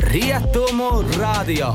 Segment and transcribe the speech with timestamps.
[0.00, 1.74] Rietumu radio.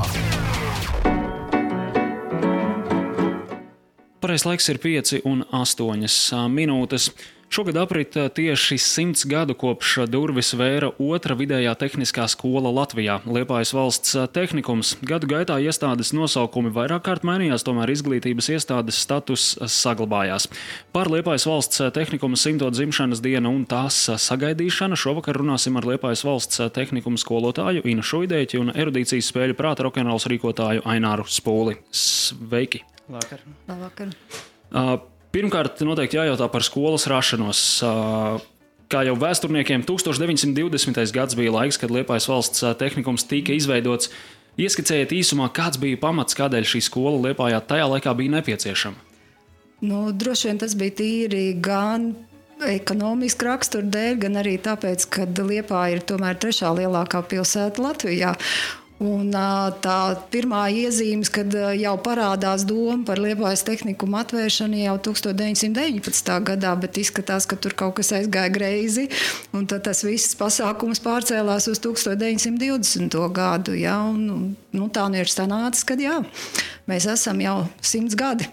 [4.20, 7.12] Pareizais laiks ir 5 un 8 minūtes.
[7.48, 14.16] Šogad aprit tieši simts gadu kopš durvis vēra otra vidējā tehniskā skola Latvijā- Liepājas valsts
[14.34, 14.96] tehnikums.
[15.00, 20.48] Gadu gaitā iestādes nosaukumi vairāk kārt mainījās, tomēr izglītības iestādes status saglabājās.
[20.92, 26.60] Par Liepājas valsts tehnikuma simto dzimšanas dienu un tās sagaidīšanu šovakar runāsim ar Liepājas valsts
[26.74, 31.78] tehnikuma skolotāju Inu Šuidēķi un erudīcijas spēļu prāta rokenrols rīkotāju Aināru Spūli.
[31.90, 32.82] Sveiki!
[33.08, 33.38] Labvakar.
[33.68, 34.08] Labvakar.
[34.72, 34.98] Uh,
[35.34, 37.60] Pirmkārt, noteikti jājautā par skolas rašanos.
[38.86, 41.02] Kā jau vēsturniekiem, 1920.
[41.14, 44.12] gads bija laiks, kad Liepājas valsts tehnikums tika izveidots.
[44.56, 49.02] Ieskicējiet īsumā, kāds bija pamats, kādēļ šī skola Liepājā tajā laikā bija nepieciešama.
[49.84, 52.14] Nu, droši vien tas bija tīri gan
[52.64, 58.32] ekonomiski rakstura dēļ, gan arī tāpēc, ka Liepāja ir tomēr trešā lielākā pilsēta Latvijā.
[58.96, 59.28] Un,
[59.84, 59.96] tā
[60.32, 66.32] pirmā iezīme, kad jau parādās doma par Lietuvas tehniku atvēršanu jau 1919.
[66.48, 69.10] gadā, bet izskatās, ka tur kaut kas aizgāja greizi.
[69.52, 73.20] Tad tas viss pasākums pārcēlās uz 1920.
[73.36, 73.76] gadu.
[73.76, 76.22] Ja, un, nu, tā nu ir sanācis, ka jā,
[76.88, 78.48] mēs esam jau simts gadi.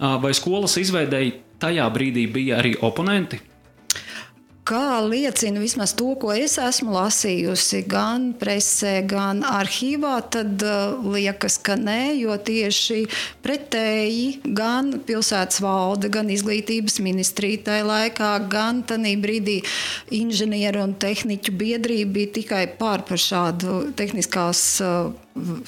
[0.00, 3.44] Vai skolas izveidēji tajā brīdī bija arī oponenti?
[4.64, 11.58] Kā liecina vismaz to, ko es esmu lasījusi, gan presē, gan arhīvā, tad uh, liekas,
[11.60, 13.02] ka nē, jo tieši
[13.44, 19.60] pretēji gan pilsētas valde, gan izglītības ministrija tajā laikā, gan tajā brīdī
[20.16, 25.12] inženieru un tehniķu biedrība bija tikai pār par šādu tehniskās uh,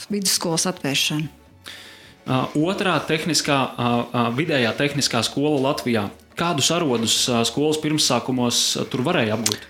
[0.09, 1.29] vidusskolas atvēršanu.
[2.27, 3.61] Uh, otrā tehniskā,
[4.41, 7.15] vidējā tehniskā skola Latvijā Kādus arodus
[7.49, 9.65] skolas pirmsākumos tur varēja apgūt?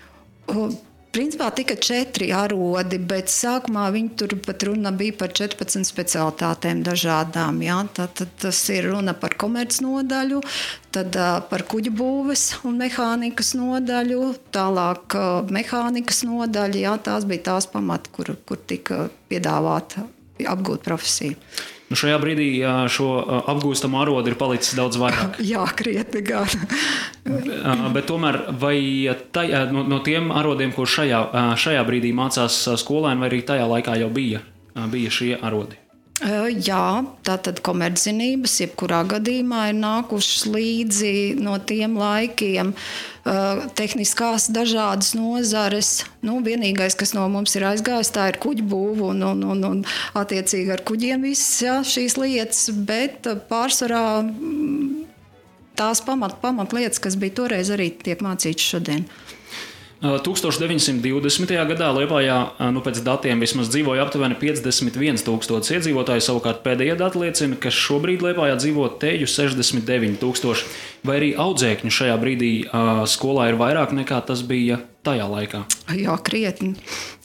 [1.17, 7.61] Principā tika četri arodi, bet sākumā viņi tur pat runa bija par 14 specialitātēm dažādām.
[7.65, 7.79] Ja?
[7.95, 10.41] Tad, tad tas ir runa par komercnodaļu,
[10.93, 14.19] tad uh, par kuģu būves un mehānikas nodaļu,
[14.53, 16.83] tālāk uh, mehānikas nodaļa.
[16.83, 16.93] Ja?
[17.01, 20.05] Tās bija tās pamati, kur, kur tika piedāvāta
[20.45, 21.39] apgūt profesiju.
[21.87, 22.47] Nu šajā brīdī
[22.91, 23.07] šo
[23.47, 25.39] apgūstamu arodu ir palicis daudz vairāk.
[25.53, 26.51] Jā, krietni gan.
[27.95, 28.41] Bet tomēr
[29.31, 31.23] tai, no, no tiem arodiem, ko šajā,
[31.55, 34.43] šajā brīdī mācās skolēni, vai arī tajā laikā jau bija,
[34.91, 35.79] bija šie arodi?
[36.17, 41.11] Jā, tātad komerczinības, jebkurā gadījumā ir nākušas līdzi
[41.45, 42.71] no tiem laikiem.
[43.77, 45.91] Tehniskās dažādas nozares.
[46.25, 49.85] Nu, vienīgais, kas no mums ir aizgājis, tā ir kuģa būva un, un, un, un
[50.17, 54.07] attiecīgi ar kuģiem visas jā, šīs lietas, bet pārsvarā
[55.77, 59.05] tās pamat, pamatlietas, kas bija toreiz, arī tiek mācītas šodien.
[60.01, 61.53] 1920.
[61.71, 62.37] gadā Lietpājā,
[62.73, 66.25] nu, pēc datiem, vismaz dzīvoja aptuveni 51,000 iedzīvotāji.
[66.27, 70.67] Savukārt pēdējie dati liecina, ka šobrīd Lietpājā dzīvo teju 69,000.
[71.07, 72.51] Vai arī audzēkņu šajā brīdī
[73.09, 75.63] skolā ir vairāk nekā tas bija tajā laikā?
[75.97, 76.75] Jā, krietni.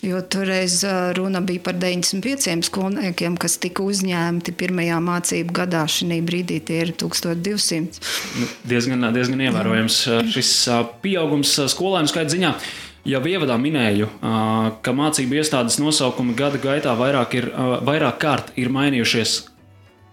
[0.02, 0.80] Jo toreiz
[1.18, 5.82] runa bija par 95 skolniekiem, kas tika uzņemti pirmajā mācību gadā.
[5.90, 8.00] Šī brīdī tie ir 1200.
[8.38, 10.00] Nu, diezgan, diezgan ievērojams
[10.32, 10.54] šis
[11.04, 12.56] pieaugums skolēnu skaita ziņā.
[13.02, 14.06] Jau ievadā minēju,
[14.86, 17.48] ka mācību iestādes nosaukumi gada gaitā vairāk, ir,
[17.82, 19.40] vairāk kārt ir mainījušies.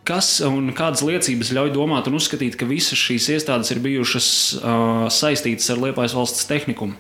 [0.09, 4.31] Kas un kādas liecības ļauj domāt un uzskatīt, ka visas šīs iestādes ir bijušas
[5.13, 6.97] saistītas ar Liepājas valsts tehnikumu?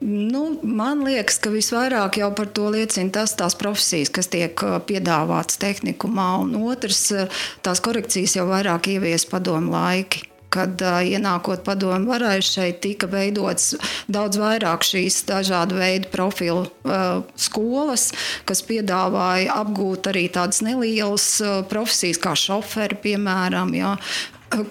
[0.00, 5.60] Nu, man liekas, ka visvairāk jau par to liecina tas, tās profesijas, kas tiek piedāvātas
[5.60, 7.10] tehnikumā, un otrs,
[7.60, 13.76] tās korekcijas jau vairāk ievies padomu laiki kad uh, ienākot padomu varai, šeit tika veidots
[14.10, 18.10] daudz vairāk šīs dažādu veidu profilu uh, skolas,
[18.48, 23.74] kas piedāvāja apgūt arī tādas nelielas uh, profesijas, kā šoferi, piemēram.
[23.78, 23.94] Jā,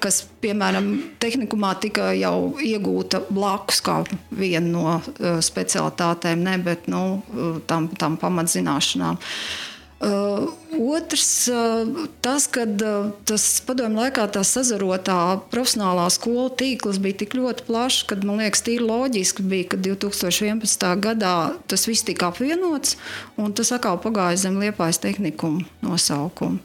[0.04, 0.92] kas, piemēram,
[1.24, 4.02] tehnikumā tika jau iegūta blakus kā
[4.36, 7.22] viena no uh, specialitātēm, ne, bet nu,
[7.70, 9.20] tam, tam pamatzināšanām.
[10.00, 10.48] Uh,
[10.96, 17.36] otrs, uh, tas, ka uh, tas padomju laikā tā sazarotā profesionālā skolu tīkls bija tik
[17.36, 20.88] ļoti plašs, ka man liekas, tīri loģiski bija, ka 2011.
[21.04, 21.34] gadā
[21.68, 22.96] tas viss tika apvienots
[23.36, 26.64] un tas atkal pagāja zem liepājas tehnikuma nosaukuma.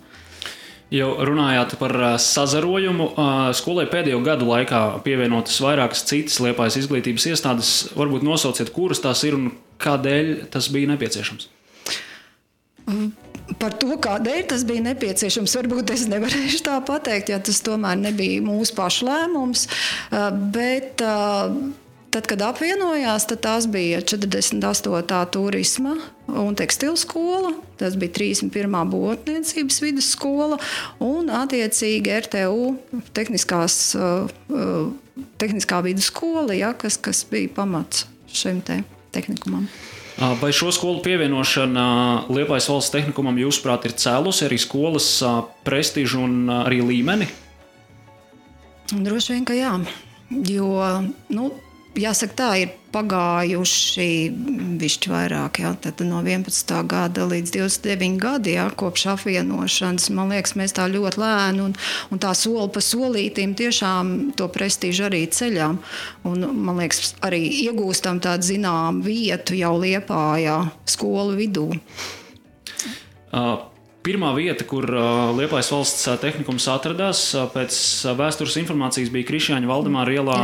[0.95, 3.09] Jau runājāt par sazarojumu.
[3.59, 7.73] Skolai pēdējo gadu laikā pievienotas vairākas citas liepājas izglītības iestādes.
[7.99, 9.51] Varbūt nosauciet, kuras tās ir un
[9.83, 11.49] kādēļ tas bija nepieciešams.
[13.61, 18.45] Par to, kādēļ tas bija nepieciešams, varbūt es nevarēšu tā pateikt, jo tas tomēr nebija
[18.45, 19.67] mūsu pašu lēmums.
[20.55, 21.03] Bet
[22.15, 25.17] Tad, kad apvienojās, tad tās bija 48.
[25.35, 25.97] turisma
[26.31, 27.51] un tekstilu skola,
[27.81, 28.77] tas bija 31.
[28.93, 30.61] būtniecības vidusskola
[31.03, 32.69] un attiecīgi RTU
[33.19, 33.97] tehniskās,
[35.43, 39.67] tehniskā vidusskola, ja, kas, kas bija pamats šim te tehnikumam.
[40.39, 41.85] Vai šo skolu pievienošana
[42.31, 45.11] Liepais valsts tehnikumam, jūsuprāt, ir cēlusi arī skolas
[45.67, 47.27] prestižu un arī līmeni?
[48.95, 49.75] Droši vien, ka jā.
[50.31, 50.71] Jo
[51.35, 51.51] nu,
[51.99, 54.07] jāsaka, tā ir pagājuši
[54.79, 55.73] višķi vairāk, jā,
[56.07, 56.75] no 11.
[56.91, 60.11] gada līdz 29 gadi, jā, kopš apvienošanas.
[60.15, 61.75] Man liekas, mēs tā ļoti lēni un,
[62.15, 65.81] un tā soli pa solītīm tiešām to prestīžu arī ceļām.
[66.31, 70.59] Un, man liekas, arī iegūstam tādu zināmu vietu jau Liepājā
[70.91, 71.71] skolu vidū.
[73.35, 73.71] Uh.
[74.05, 74.85] Pirmā vieta, kur
[75.33, 77.23] Liepais valsts tehnikums atradās,
[77.55, 77.77] pēc
[78.19, 80.41] vēstures informācijas bija Krišņāņa Valdemāra ielā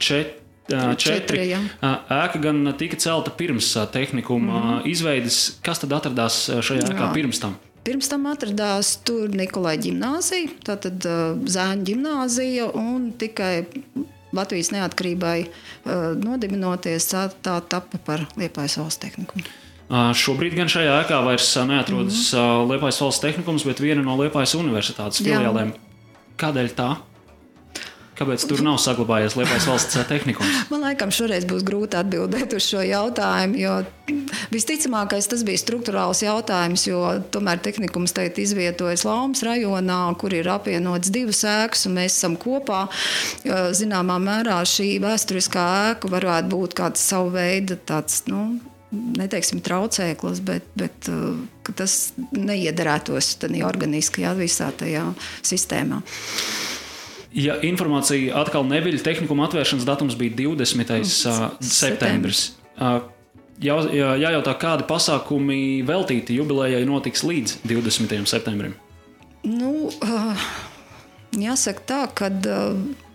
[0.00, 0.47] 4
[0.96, 1.46] četri.
[1.82, 4.90] Ēka gan tika celta pirms tehnikuma mm -hmm.
[4.90, 5.58] izveides.
[5.62, 7.14] Kas tad atradās šajā ēkā Jā.
[7.14, 7.56] pirms tam?
[7.84, 10.98] Pirms tam atradās tur Nikolai ģimnāzija, tātad
[11.44, 13.64] Zēņa ģimnāzija un tikai
[14.32, 15.46] Latvijas neatkarībai
[16.20, 19.44] nodibinoties tā, tā tapa par Liepājas valsts tehnikumu.
[19.88, 22.72] Šobrīd gan šajā ēkā vairs neatrodas mm -hmm.
[22.72, 25.72] Liepājas valsts tehnikums, bet viena no Liepājas universitātes filiālēm.
[26.36, 26.96] Kādēļ tā?
[28.18, 30.64] Kāpēc tur nav saglabājies Lietuvas valsts tehnikums?
[30.72, 33.76] Man liekas, šoreiz būs grūti atbildēt uz šo jautājumu, jo
[34.50, 37.02] visticamākais tas bija struktūrāls jautājums, jo
[37.34, 42.86] tomēr tehnikums tagad izvietojas Laumas rajonā, kur ir apvienots divas ēkas, un mēs esam kopā.
[43.78, 48.24] Zināmā mērā šī vēsturiskā ēka varētu būt kāds savu veidu tāds.
[48.26, 48.58] Nu,
[48.90, 51.10] neteiksim, traucēklis, bet, bet
[51.76, 51.98] tas
[52.32, 55.04] neiederētos tādā organiskajā visā tajā
[55.46, 56.02] sistēmā.
[57.36, 60.92] Ja informācija atkal neviļ, tehnikuma atvēršanas datums bija 20.
[60.96, 62.44] Mm, septembris.
[63.58, 68.14] Jā, jā, jājautā, kādi pasākumi veltīti jubilejai notiks līdz 20.
[68.30, 68.76] septembrim?
[69.44, 69.90] Nu,
[71.36, 72.30] jāsaka tā, ka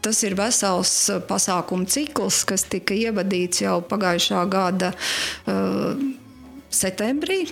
[0.03, 0.93] tas ir vesels
[1.29, 4.91] pasākumu cikls, kas tika ievadīts jau pagājušā gada
[6.69, 7.45] septembrī.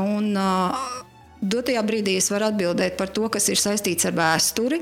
[0.00, 0.32] Un,
[1.44, 4.80] dotajā brīdī es varu atbildēt par to, kas ir saistīts ar vēsturi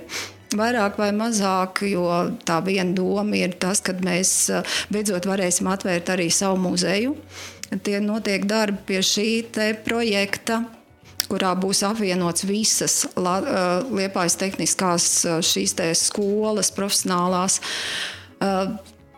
[0.59, 2.07] vairāk vai mazāk, jo
[2.47, 7.17] tā viena doma ir tas, ka mēs eh, beidzot varēsim atvērt arī savu muzeju.
[7.83, 9.29] Tie notiek darbi pie šī
[9.85, 10.63] projekta
[11.31, 17.61] kurā būs apvienots visas eh, Liepājas tehniskās eh, šīs skolas, profesionālās.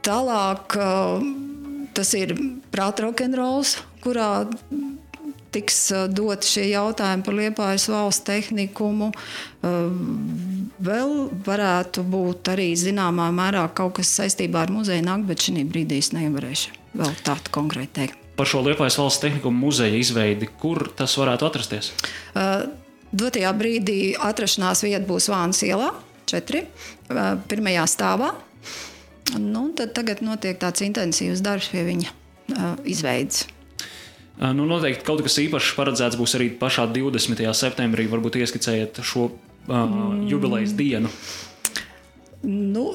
[0.04, 0.74] Tālāk
[1.96, 2.34] tas ir
[2.68, 4.44] prāta rokenrols, kurā
[5.54, 5.78] tiks
[6.12, 9.08] dot šie jautājumi par Liepājas valsts tehnikumu.
[10.84, 16.00] Vēl varētu būt arī zināmā mērā kaut kas saistībā ar muzeju nāk, bet šī brīdī
[16.02, 18.18] es nevarēšu vēl tādu konkrēti teikt.
[18.36, 21.92] Par šo Liepājas valsts tehnikumu muzeja izveidi, kur tas varētu atrasties?
[23.14, 25.92] Dotajā brīdī atrašanās vieta būs Vānas ielā,
[26.28, 26.64] 4.
[27.48, 28.34] pirmajā stāvā.
[29.38, 32.12] Nu, tad tagad notiek tāds intensīvs darbs pie viņa
[32.90, 33.46] izveides.
[34.42, 37.46] Nu, noteikti kaut kas īpašs paredzēts būs arī pašā 20.
[37.54, 38.10] septembrī.
[38.10, 39.30] Varbūt ieskicējiet šo
[39.68, 40.26] uh, mm.
[40.30, 41.12] jubilejas dienu.
[42.44, 42.90] Nu,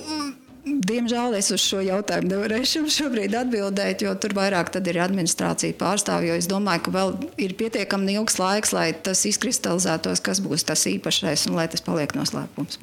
[0.70, 6.36] Diemžēl es uz šo jautājumu nevarēšu šobrīd atbildēt, jo tur vairāk ir administrācija pārstāvja.
[6.38, 11.48] Es domāju, ka vēl ir pietiekami ilgs laiks, lai tas izkristalizētos, kas būs tas īpašais
[11.50, 12.80] un lai tas paliek noslēpums.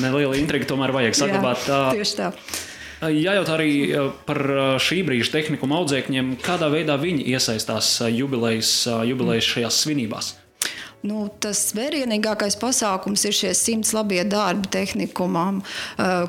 [0.00, 1.68] Neliela intriga tomēr vajag saglabāt.
[1.68, 2.32] Jā, tieši tā.
[3.02, 3.72] Jājautā arī
[4.26, 4.38] par
[4.82, 10.36] šī brīža tehniku audzēkņiem, kādā veidā viņi iesaistās jubilejas, jubilejas šajās svinībās.
[11.02, 15.58] Nu, tas vērienīgākais pasākums ir šie simts labie darbi tehnikumam,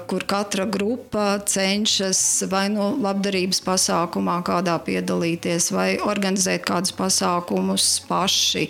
[0.10, 8.66] kur katra grupa cenšas vai nu labdarības pasākumā kādā piedalīties, vai organizēt kādus pasākumus paši,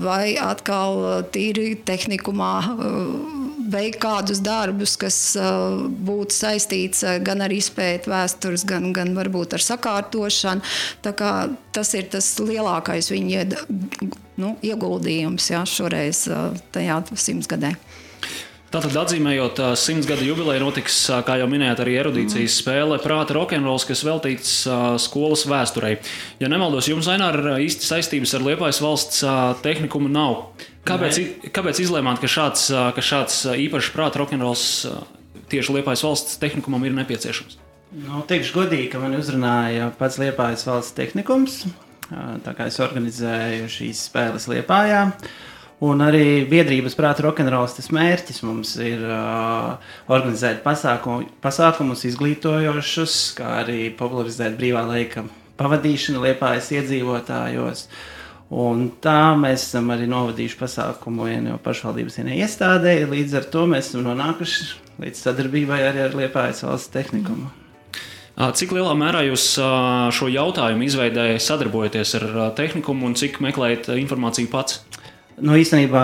[0.00, 1.04] vai atkal
[1.36, 2.54] tīri tehnikumā
[3.72, 5.18] veikt kādus darbus, kas
[6.08, 10.64] būtu saistīts gan ar izpēti vēstures, gan, gan varbūt ar sakārtošanu.
[11.04, 13.44] Tas ir tas lielākais viņa
[14.38, 16.26] nu, ieguldījums jā, šoreiz
[16.74, 17.74] tajā simtsgadē.
[18.68, 22.56] Tātad, atzīmējot uh, simts gadu jubileju, notiks, uh, kā jau minējāt, arī erudīcijas mm.
[22.58, 25.94] spēle Prāta rokenrols, kas veltīts uh, skolas vēsturei.
[26.42, 29.24] Ja nemaldos, jums Ainār īsti saistības ar Liepājas valsts
[29.64, 30.50] tehnikumu nav.
[30.88, 31.52] Kāpēc, Nē.
[31.56, 34.66] kāpēc izlēmāt, ka šāds, ka šāds īpašs prāta rokenrols
[35.48, 37.56] tieši Liepājas valsts tehnikumam ir nepieciešams?
[38.04, 41.62] Nu, teikšu godīgi, ka man uzrunāja pats Liepājas valsts tehnikums.
[42.08, 45.06] Tā kā es organizēju šīs spēles Liepājā.
[45.84, 49.76] Un arī biedrības prāta rokenrols tas mērķis mums ir uh,
[50.10, 55.22] organizēt pasākumu, pasākumus, izglītojošus, kā arī popularizēt brīvā laika
[55.60, 57.84] pavadīšanu liepājas iedzīvotājos.
[58.58, 62.98] Un tā mēs esam arī novadījuši pasākumu vienu no pašvaldības vienai iestādē.
[63.06, 64.68] Līdz ar to mēs esam nonākuši
[65.04, 67.52] līdz sadarbībai arī ar Liepājas valsts tehnikumu.
[68.38, 69.44] Cik lielā mērā jūs
[70.14, 72.26] šo jautājumu izveidējat, sadarbojaties ar
[72.58, 74.82] tehnikumu un cik meklējat informāciju pats?
[75.38, 76.02] Nu, īstenībā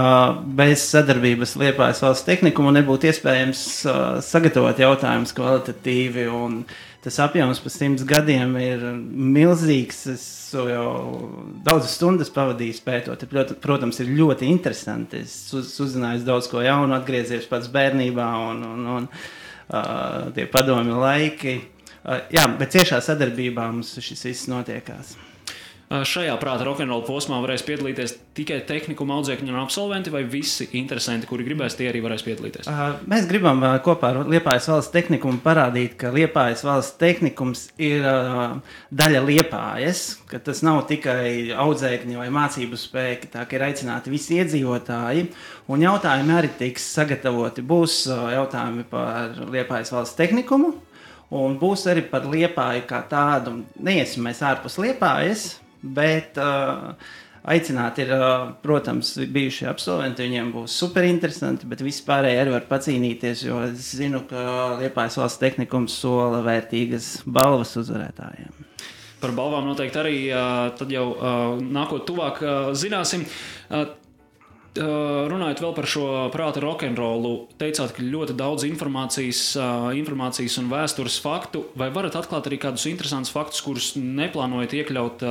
[0.58, 6.26] bez sadarbības Liepājas valsts tehnikuma nebūtu iespējams uh, sagatavot jautājumus kvalitatīvi.
[7.04, 8.84] Tas apjoms pa simts gadiem ir
[9.34, 10.04] milzīgs.
[10.14, 10.24] Es
[10.54, 10.86] jau
[11.66, 13.26] daudzas stundas pavadīju pētot.
[13.64, 15.24] Protams, ir ļoti interesanti.
[15.26, 20.96] Es uz, uzzināju daudz ko jaunu, atgriezies pats bērnībā un, un, un uh, tie padomi
[20.96, 21.58] laiki.
[22.04, 25.16] Uh, jā, bet ciešā sadarbībā mums šis viss notiekās.
[26.02, 31.44] Šajā prāta rokenrola posmā varēs piedalīties tikai tehniku audzēkņi un absolventi, vai visi interesanti, kuri
[31.46, 32.70] gribēs, tie arī varēs piedalīties?
[33.06, 38.02] Mēs gribam kopā ar Liepājas valsts tehnikumu parādīt, ka Liepājas valsts tehnikums ir
[38.90, 44.40] daļa Liepājas, ka tas nav tikai audzēkņi vai mācību spēki, tā ka ir aicināti visi
[44.40, 45.28] iedzīvotāji,
[45.70, 47.62] un jautājumi arī tiks sagatavoti.
[47.62, 50.74] Būs jautājumi par Liepājas valsts tehnikumu,
[51.34, 53.60] un būs arī par liepāju kā tādu.
[53.78, 55.52] Neiesim mēs ārpus liepājas,
[55.84, 56.94] Bet uh,
[57.44, 60.24] aicināt ir, uh, protams, bijušie absolventi.
[60.24, 65.42] Viņiem būs super interesanti, bet vispārēji arī var pacīnīties, jo es zinu, ka Liepājas valsts
[65.42, 68.62] tehnikums sola vērtīgas balvas uzvarētājiem.
[69.20, 71.10] Par balvām noteikti arī uh, tad jau
[71.60, 72.42] nākot tuvāk
[72.76, 73.24] zināsim.
[74.74, 76.04] Runājot vēl par šo
[76.34, 79.42] prāta rokenrolu, teicāt, ka ļoti daudz informācijas,
[79.94, 81.62] informācijas un vēstures faktu.
[81.78, 85.22] Vai varat atklāt arī kādus interesantus faktus, kurus neplānojat iekļaut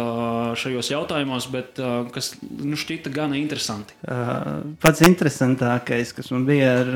[0.59, 1.81] šajos jautājumos, bet
[2.15, 3.97] kas nu, šķita gana interesanti?
[4.83, 6.93] Pats interesantākais, kas man bija ar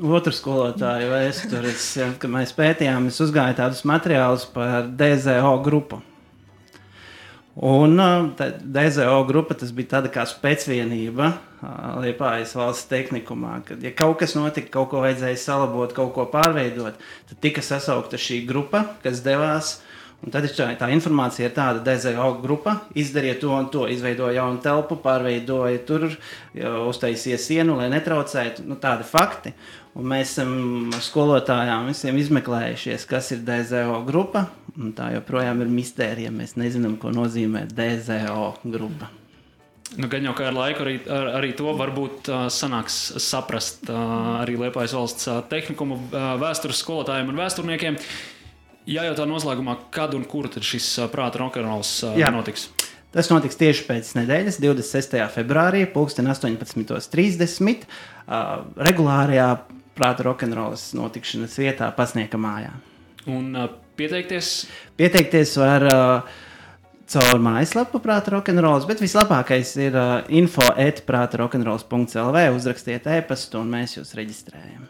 [0.00, 1.90] otru skolotāju vēstures,
[2.22, 6.00] kad mēs pētījām, es uzgāju tādus materiālus par DZO grupu.
[7.56, 8.00] Un
[8.64, 11.34] DZO grupa tas bija tāda kā spēcvienība
[12.00, 16.96] Liepājas valsts tehnikumā, kad ja kaut kas notika, kaut ko vajadzēja salabot, kaut ko pārveidot,
[17.28, 19.76] tad tika sasaukta šī grupa, kas devās.
[20.22, 24.36] Un tad tā, tā informācija ir tāda, ka DZO grupa izdarīja to un to, izveidoja
[24.38, 26.04] jaunu telpu, pārveidoja tur,
[26.54, 28.62] uztaisīja sienu, lai netraucētu.
[28.68, 29.50] Nu, tādi fakti.
[29.98, 34.46] Un mēs esam skolotājām visiem izmeklējušies, kas ir DZO grupa.
[34.96, 36.30] Tā joprojām ir mistērija.
[36.32, 39.10] Mēs nezinām, ko nozīmē DZO grupa.
[39.98, 44.38] Nu, gan jau kā ar laiku arī, ar, arī to varbūt uh, sanāks saprast uh,
[44.40, 47.98] arī Liepājas valsts uh, tehnikumu uh, vēstures skolotājiem un vēsturniekiem.
[48.90, 52.00] Jājautā noslēgumā, kad un kur šis prāta rokenrols
[52.34, 52.72] notiks?
[53.12, 55.18] Tas notiks tieši pēc nedēļas, 26.
[55.34, 57.82] februārī, 18.30.
[58.22, 59.48] Uh, regulārajā
[59.92, 62.70] prāta rokenrolas notikšanas vietā, Pasnieka mājā.
[63.28, 63.68] Un uh,
[64.00, 64.64] pieteikties?
[64.96, 65.84] Pieteikties var.
[65.92, 66.40] Uh,
[67.12, 72.46] caur mājaslapu prāta rokenrols, bet vislabākais ir uh, info etprāta rokenrols.lv.
[72.56, 74.88] Uzrakstiet e-pastu un mēs jūs reģistrējam.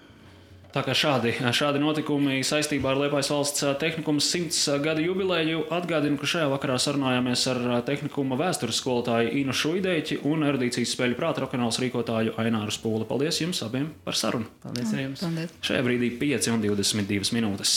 [0.73, 6.25] Tā kā šādi, šādi notikumi saistībā ar Liepājas valsts tehnikuma simts gadu jubileju atgādinu, ka
[6.31, 12.33] šajā vakarā sarunājāmies ar tehnikuma vēstures skolotāju Inu Šuidēķi un erudīcijas spēļu prāta rokenrols rīkotāju
[12.41, 13.05] Aināru Spūli.
[13.05, 14.49] Paldies jums abiem par sarunu!
[14.64, 15.26] Paldies arī jums!
[15.26, 15.52] Paldies.
[15.61, 17.76] Šajā brīdī 5 un 22 minūtes.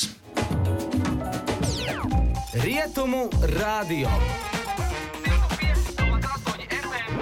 [2.64, 3.28] Rietumu
[3.60, 4.08] radio.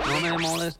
[0.06, 0.64] No me demoles.